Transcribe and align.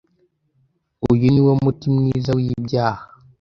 Uyu 1.11 1.25
niwo 1.33 1.51
muti 1.63 1.85
mwiza 1.95 2.29
wibyaha. 2.37 3.03